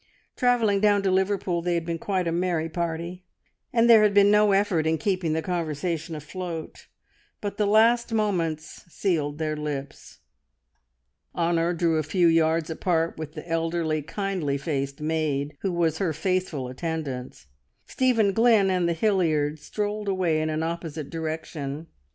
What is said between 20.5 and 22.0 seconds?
opposite direction.